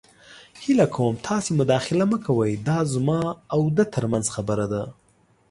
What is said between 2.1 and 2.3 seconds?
مه